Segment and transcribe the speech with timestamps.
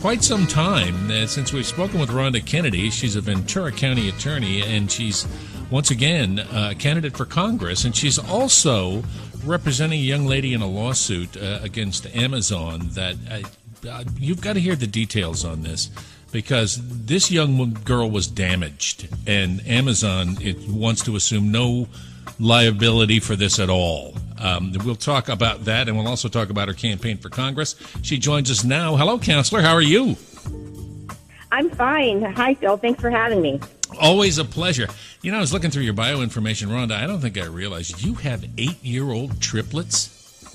[0.00, 2.90] quite some time uh, since we've spoken with Ronda Kennedy.
[2.90, 5.26] She's a Ventura County attorney, and she's
[5.70, 9.02] once again a candidate for Congress, and she's also
[9.44, 12.88] representing a young lady in a lawsuit uh, against Amazon.
[12.92, 15.90] That uh, uh you've got to hear the details on this
[16.36, 21.88] because this young girl was damaged, and Amazon it wants to assume no
[22.38, 24.14] liability for this at all.
[24.38, 27.74] Um, we'll talk about that, and we'll also talk about her campaign for Congress.
[28.02, 28.96] She joins us now.
[28.96, 29.62] Hello, counselor.
[29.62, 30.14] How are you?
[31.52, 32.20] I'm fine.
[32.20, 32.76] Hi, Phil.
[32.76, 33.58] Thanks for having me.
[33.98, 34.88] Always a pleasure.
[35.22, 36.96] You know, I was looking through your bio information, Ronda.
[36.96, 40.52] I don't think I realized you have eight-year-old triplets.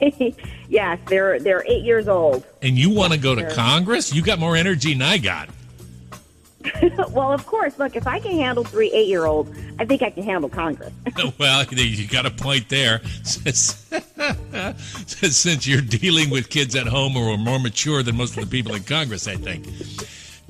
[0.68, 2.44] yes, they're they're eight years old.
[2.62, 4.14] And you want to go to Congress?
[4.14, 5.48] You got more energy than I got.
[7.10, 7.78] well, of course.
[7.78, 10.92] Look, if I can handle three eight year olds, I think I can handle Congress.
[11.38, 13.00] well, you got a point there.
[13.22, 13.90] Since,
[15.30, 18.50] since you're dealing with kids at home who are more mature than most of the
[18.50, 19.66] people in Congress, I think.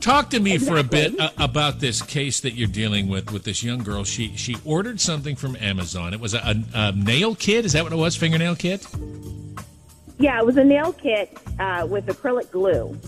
[0.00, 0.82] Talk to me exactly.
[0.82, 4.04] for a bit uh, about this case that you're dealing with with this young girl.
[4.04, 6.14] She she ordered something from Amazon.
[6.14, 7.64] It was a, a, a nail kit.
[7.64, 8.14] Is that what it was?
[8.14, 8.86] Fingernail kit?
[10.18, 12.98] Yeah, it was a nail kit uh, with acrylic glue,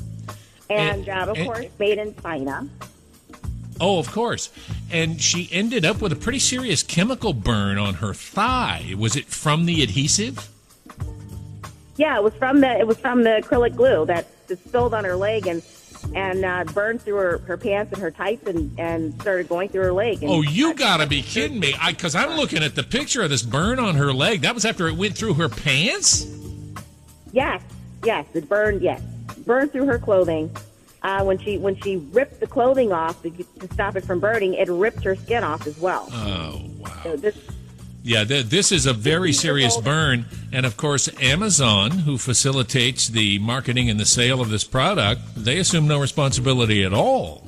[0.69, 2.69] and, and uh, of and, course made in China.
[3.81, 4.51] Oh, of course.
[4.91, 8.95] And she ended up with a pretty serious chemical burn on her thigh.
[8.97, 10.49] Was it from the adhesive?
[11.97, 14.27] Yeah, it was from the it was from the acrylic glue that
[14.67, 15.63] spilled on her leg and
[16.15, 19.83] and uh, burned through her, her pants and her tights and, and started going through
[19.83, 20.19] her leg.
[20.23, 21.75] oh, you gotta be kidding me!
[21.87, 24.41] Because I'm looking at the picture of this burn on her leg.
[24.41, 26.25] That was after it went through her pants.
[27.33, 27.63] Yes,
[28.05, 28.83] yes, it burned.
[28.83, 29.01] Yes,
[29.47, 30.55] burned through her clothing
[31.03, 34.55] uh, when she when she ripped the clothing off to, to, stop it from burning,
[34.55, 36.09] it ripped her skin off as well.
[36.13, 37.01] Oh wow!
[37.03, 37.39] So this,
[38.03, 43.39] yeah, th- this is a very serious burn, and of course, Amazon, who facilitates the
[43.39, 47.47] marketing and the sale of this product, they assume no responsibility at all.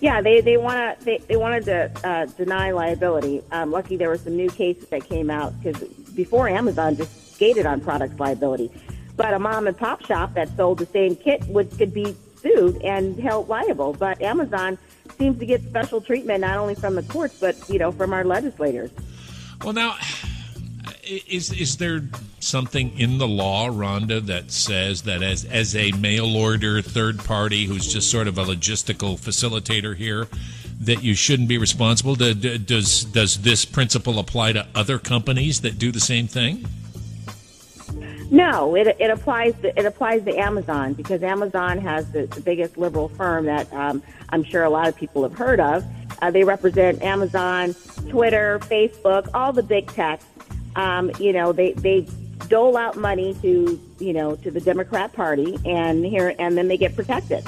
[0.00, 3.42] Yeah, they they want to they, they wanted to uh, deny liability.
[3.50, 5.82] Um, lucky there were some new cases that came out because
[6.14, 8.70] before Amazon just skated on products liability.
[9.16, 12.80] But a mom and pop shop that sold the same kit would could be sued
[12.82, 13.94] and held liable.
[13.94, 14.78] But Amazon
[15.18, 18.24] seems to get special treatment not only from the courts but you know from our
[18.24, 18.92] legislators.
[19.64, 19.96] Well, now
[21.04, 22.08] is is there
[22.38, 27.66] something in the law, Ronda, that says that as as a mail order third party
[27.66, 30.28] who's just sort of a logistical facilitator here,
[30.80, 32.14] that you shouldn't be responsible?
[32.14, 36.64] Does does this principle apply to other companies that do the same thing?
[38.32, 39.54] No, it, it applies.
[39.60, 44.02] To, it applies to Amazon because Amazon has the, the biggest liberal firm that um,
[44.30, 45.84] I'm sure a lot of people have heard of.
[46.22, 47.74] Uh, they represent Amazon,
[48.08, 50.22] Twitter, Facebook, all the big tech.
[50.76, 52.06] Um, you know, they they
[52.48, 56.78] dole out money to you know to the Democrat Party, and here and then they
[56.78, 57.46] get protected.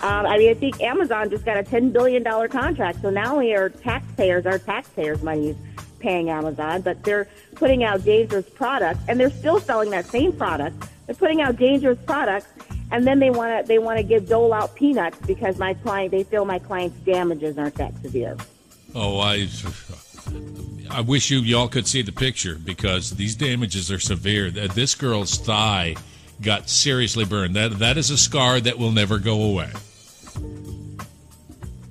[0.00, 3.38] Um, I mean, I think Amazon just got a ten billion dollar contract, so now
[3.38, 5.56] we are taxpayers, our taxpayers' money
[5.98, 10.88] paying Amazon, but they're putting out dangerous products, and they're still selling that same product.
[11.06, 12.46] They're putting out dangerous products,
[12.90, 16.10] and then they want to they want to give dole out peanuts because my client
[16.10, 18.36] they feel my client's damages aren't that severe.
[18.94, 19.48] Oh, I.
[20.90, 24.50] I wish you y'all could see the picture because these damages are severe.
[24.50, 25.96] This girl's thigh
[26.40, 27.56] got seriously burned.
[27.56, 29.70] That that is a scar that will never go away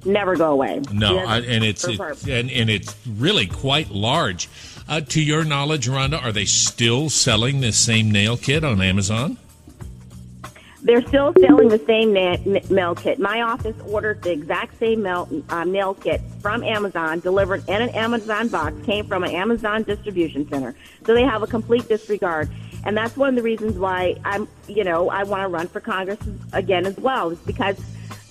[0.06, 0.82] never go away.
[0.92, 4.50] No, I, and it's it, and, and it's really quite large.
[4.88, 9.38] Uh, to your knowledge, Ronda, are they still selling this same nail kit on Amazon?
[10.82, 12.36] They're still selling the same na-
[12.70, 13.18] nail kit.
[13.18, 17.90] My office ordered the exact same nail, uh, nail kit from Amazon, delivered in an
[17.90, 20.76] Amazon box, came from an Amazon distribution center.
[21.06, 22.50] So they have a complete disregard.
[22.86, 25.80] And that's one of the reasons why I'm, you know, I want to run for
[25.80, 26.20] Congress
[26.52, 27.78] again as well, is because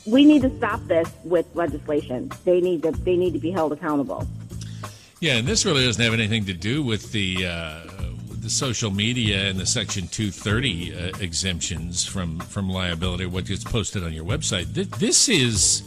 [0.07, 2.31] we need to stop this with legislation.
[2.45, 4.27] They need to they need to be held accountable.
[5.21, 7.81] Yeah, and this really doesn't have anything to do with the uh,
[8.41, 13.27] the social media and the Section 230 uh, exemptions from from liability.
[13.27, 14.67] What gets posted on your website.
[14.75, 15.83] This is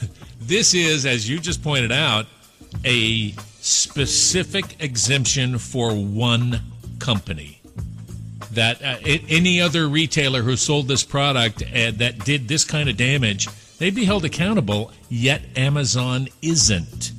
[0.40, 2.26] this is, as you just pointed out,
[2.84, 6.60] a specific exemption for one
[6.98, 7.61] company
[8.54, 12.96] that uh, any other retailer who sold this product and that did this kind of
[12.96, 14.92] damage, they'd be held accountable.
[15.08, 17.12] Yet Amazon isn't.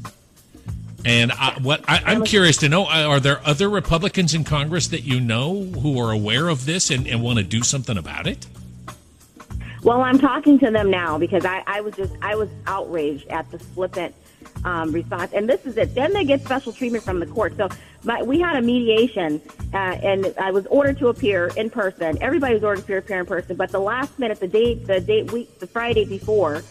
[1.05, 4.87] And I, what I, am curious to know: uh, Are there other Republicans in Congress
[4.87, 8.25] that you know who are aware of this and, and want to do something about
[8.25, 8.47] it?
[9.83, 13.51] Well, I'm talking to them now because I, I was just I was outraged at
[13.51, 14.15] the flippant
[14.63, 15.33] um, response.
[15.33, 15.93] And this is it.
[15.95, 17.55] Then they get special treatment from the court.
[17.57, 17.69] So
[18.03, 19.41] my, we had a mediation,
[19.73, 22.17] uh, and I was ordered to appear in person.
[22.21, 25.31] Everybody was ordered to appear in person, but the last minute, the date, the date
[25.31, 26.63] week, the Friday before,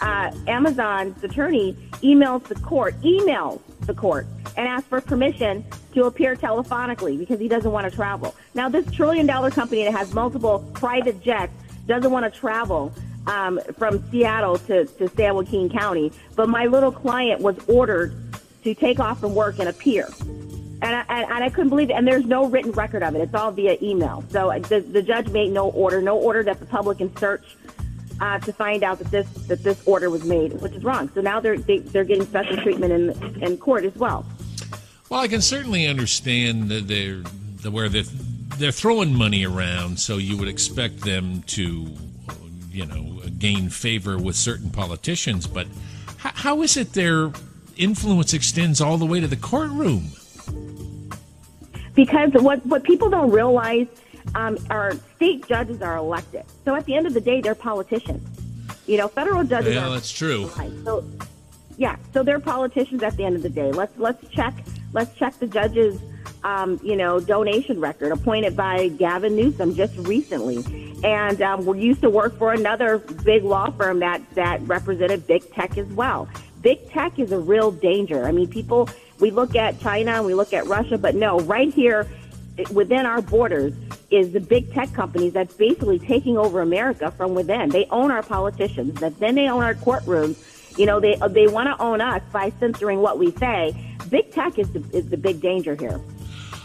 [0.00, 4.26] uh, Amazon's attorney emails the court, emails the court,
[4.56, 5.64] and asks for permission
[5.94, 8.34] to appear telephonically because he doesn't want to travel.
[8.54, 11.52] Now, this trillion dollar company that has multiple private jets
[11.86, 12.92] doesn't want to travel
[13.26, 18.14] um, from Seattle to, to San Joaquin County, but my little client was ordered
[18.64, 20.08] to take off from work and appear.
[20.90, 21.92] And I, and I couldn't believe it.
[21.92, 23.20] And there's no written record of it.
[23.20, 24.24] It's all via email.
[24.30, 27.44] So the, the judge made no order, no order that the public can search
[28.20, 31.08] uh, to find out that this that this order was made, which is wrong.
[31.14, 34.26] So now they're they, are they are getting special treatment in in court as well.
[35.08, 37.22] Well, I can certainly understand that they're
[37.62, 38.02] the, where they're,
[38.58, 41.94] they're throwing money around, so you would expect them to,
[42.70, 45.46] you know, gain favor with certain politicians.
[45.46, 45.66] But
[46.18, 47.32] how is it their
[47.76, 50.10] influence extends all the way to the courtroom?
[52.04, 53.86] Because what what people don't realize
[54.34, 56.44] um, are state judges are elected.
[56.64, 58.26] So at the end of the day, they're politicians.
[58.86, 59.74] You know, federal judges.
[59.74, 60.50] Yeah, are that's true.
[60.84, 61.04] So
[61.76, 63.70] yeah, so they're politicians at the end of the day.
[63.70, 64.54] Let's let's check
[64.94, 66.00] let's check the judges.
[66.42, 72.00] Um, you know, donation record appointed by Gavin Newsom just recently, and um, we used
[72.00, 76.30] to work for another big law firm that that represented big tech as well.
[76.62, 78.24] Big tech is a real danger.
[78.24, 78.88] I mean, people
[79.20, 82.06] we look at China and we look at Russia, but no, right here
[82.72, 83.72] within our borders
[84.10, 87.70] is the big tech companies that's basically taking over America from within.
[87.70, 90.78] They own our politicians, that then they own our courtrooms.
[90.78, 93.74] You know, they they want to own us by censoring what we say.
[94.08, 96.00] Big tech is the, is the big danger here.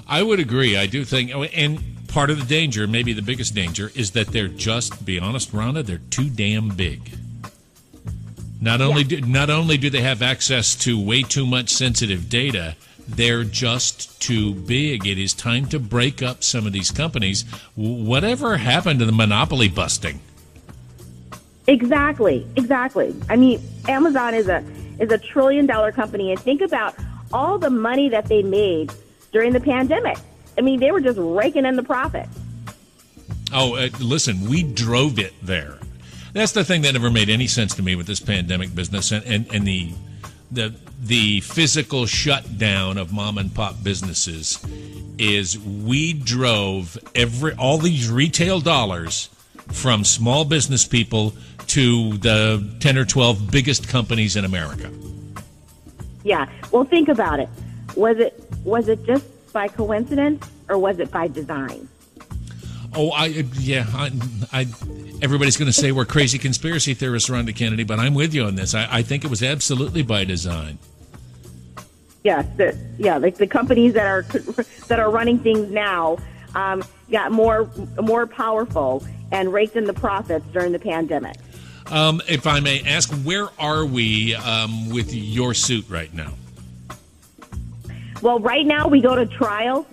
[0.07, 0.77] I would agree.
[0.77, 4.27] I do think, oh, and part of the danger, maybe the biggest danger, is that
[4.27, 7.11] they're just, be honest, Ronda, they're too damn big.
[8.61, 9.19] Not only yeah.
[9.19, 12.75] do, not only do they have access to way too much sensitive data,
[13.07, 15.05] they're just too big.
[15.05, 17.43] It is time to break up some of these companies.
[17.75, 20.19] Whatever happened to the monopoly busting?
[21.67, 23.15] Exactly, exactly.
[23.29, 24.63] I mean, Amazon is a
[24.99, 26.95] is a trillion dollar company, and think about
[27.33, 28.93] all the money that they made
[29.31, 30.17] during the pandemic.
[30.57, 32.27] I mean, they were just raking in the profit.
[33.51, 35.77] Oh, uh, listen, we drove it there.
[36.35, 39.23] That's the thing that never made any sense to me with this pandemic business and,
[39.25, 39.93] and, and the
[40.51, 44.59] the the physical shutdown of mom and pop businesses
[45.17, 49.29] is we drove every all these retail dollars
[49.71, 51.33] from small business people
[51.67, 54.91] to the 10 or 12 biggest companies in America.
[56.25, 56.49] Yeah.
[56.69, 57.47] Well, think about it.
[57.95, 61.87] Was it was it just by coincidence or was it by design?
[62.95, 64.11] Oh, I yeah, I,
[64.51, 64.67] I
[65.21, 68.45] everybody's going to say we're crazy conspiracy theorists around the Kennedy, but I'm with you
[68.45, 68.73] on this.
[68.73, 70.77] I, I think it was absolutely by design.
[72.23, 74.21] Yes, the, yeah, like the companies that are
[74.87, 76.17] that are running things now
[76.55, 77.69] um, got more
[78.01, 81.35] more powerful and raked in the profits during the pandemic.
[81.91, 86.33] Um, if I may ask, where are we um, with your suit right now?
[88.21, 89.85] Well, right now we go to trial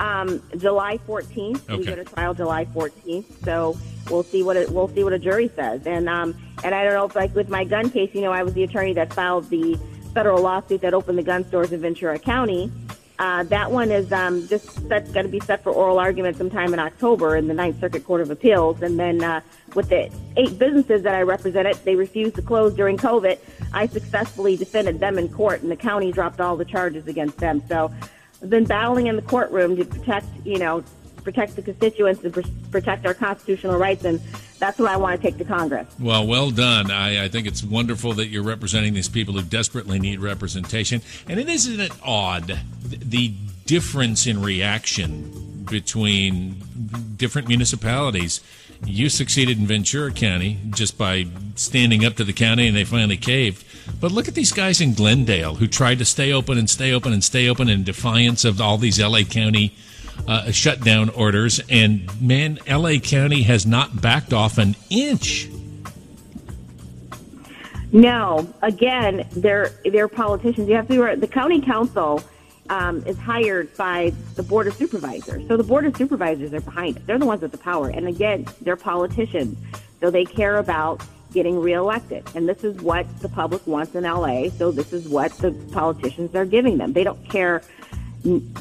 [0.00, 1.68] um, July 14th.
[1.68, 1.76] Okay.
[1.76, 3.44] We go to trial July 14th.
[3.44, 3.78] So
[4.10, 5.86] we'll see what it, we'll see what a jury says.
[5.86, 8.42] And um, and I don't know if like with my gun case, you know, I
[8.42, 9.78] was the attorney that filed the
[10.14, 12.70] federal lawsuit that opened the gun stores in Ventura County.
[13.16, 16.72] Uh, that one is um, just set, going to be set for oral argument sometime
[16.72, 18.82] in October in the Ninth Circuit Court of Appeals.
[18.82, 19.40] And then uh,
[19.74, 23.38] with the eight businesses that I represented, they refused to close during COVID.
[23.72, 27.62] I successfully defended them in court, and the county dropped all the charges against them.
[27.68, 27.92] So
[28.48, 30.84] been battling in the courtroom to protect, you know,
[31.22, 34.20] protect the constituents and protect our constitutional rights, and
[34.58, 35.88] that's what I want to take to Congress.
[35.98, 36.90] Well, well done.
[36.90, 41.02] I, I, think it's wonderful that you're representing these people who desperately need representation.
[41.28, 43.34] And it isn't it odd the
[43.66, 46.62] difference in reaction between
[47.16, 48.40] different municipalities
[48.86, 53.16] you succeeded in Ventura County just by standing up to the county and they finally
[53.16, 53.64] caved.
[54.00, 57.12] But look at these guys in Glendale who tried to stay open and stay open
[57.12, 59.74] and stay open in defiance of all these LA County
[60.26, 61.60] uh, shutdown orders.
[61.68, 65.48] And man, LA County has not backed off an inch.
[67.92, 70.68] No, again, they're they're politicians.
[70.68, 71.20] You have to be right.
[71.20, 72.22] the county council
[72.68, 75.46] um, is hired by the board of supervisors.
[75.46, 77.06] So the board of supervisors are behind it.
[77.06, 77.88] They're the ones with the power.
[77.88, 79.56] And again, they're politicians.
[80.00, 81.02] So they care about
[81.34, 82.24] getting reelected.
[82.34, 84.48] And this is what the public wants in LA.
[84.48, 86.94] So this is what the politicians are giving them.
[86.94, 87.62] They don't care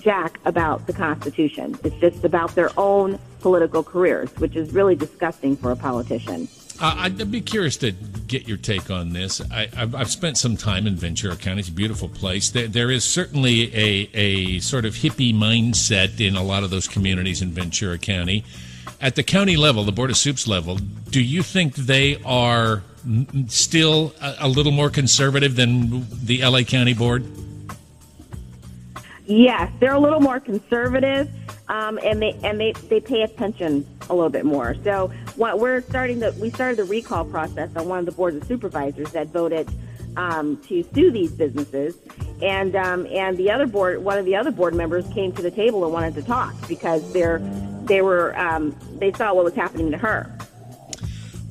[0.01, 1.77] jack about the Constitution.
[1.83, 6.49] It's just about their own political careers, which is really disgusting for a politician.
[6.79, 9.41] Uh, I'd be curious to get your take on this.
[9.51, 11.59] I, have spent some time in Ventura County.
[11.59, 12.49] It's a beautiful place.
[12.49, 16.87] There, there is certainly a, a sort of hippie mindset in a lot of those
[16.87, 18.43] communities in Ventura County.
[18.99, 20.77] At the county level, the Board of Soups level,
[21.09, 22.83] do you think they are
[23.47, 27.23] still a, a little more conservative than the LA County Board?
[29.25, 31.29] Yes, they're a little more conservative,
[31.69, 34.75] um, and they and they, they pay attention a little bit more.
[34.83, 38.37] So what we're starting the we started the recall process on one of the boards
[38.37, 39.69] of supervisors that voted
[40.15, 41.97] um, to sue these businesses,
[42.41, 45.51] and um, and the other board one of the other board members came to the
[45.51, 47.39] table and wanted to talk because they're
[47.85, 50.29] they were um, they saw what was happening to her.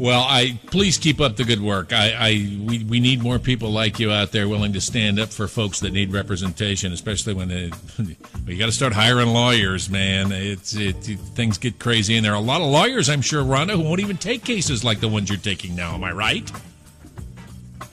[0.03, 1.93] Well, I please keep up the good work.
[1.93, 2.31] I, I
[2.67, 5.79] we, we need more people like you out there willing to stand up for folks
[5.79, 7.71] that need representation, especially when they,
[8.49, 10.33] you got to start hiring lawyers, man.
[10.33, 13.45] It's it, it, things get crazy, and there are a lot of lawyers, I'm sure,
[13.45, 15.95] Ronda, who won't even take cases like the ones you're taking now.
[15.95, 16.51] Am I right?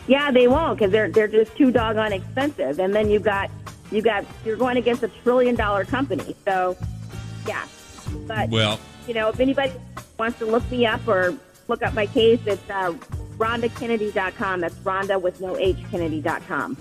[0.07, 3.51] Yeah, they won't because they're they're just too doggone expensive, and then you got
[3.91, 6.35] you got you're going against a trillion dollar company.
[6.43, 6.75] So,
[7.47, 7.67] yeah,
[8.25, 9.73] but well, you know, if anybody
[10.17, 11.37] wants to look me up or
[11.69, 12.39] look up my case.
[12.45, 12.93] It's uh,
[13.37, 14.61] RondaKennedy.com.
[14.61, 16.77] That's Ronda with no H Kennedy.com.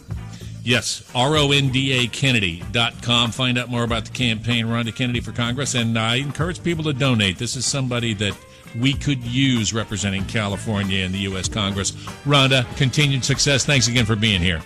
[0.64, 3.30] Yes, R O N D A Kennedy.com.
[3.30, 5.74] Find out more about the campaign, Ronda Kennedy for Congress.
[5.74, 7.38] And I encourage people to donate.
[7.38, 8.36] This is somebody that
[8.78, 11.48] we could use representing California in the U.S.
[11.48, 11.94] Congress.
[12.26, 13.64] Ronda, continued success.
[13.64, 14.60] Thanks again for being here.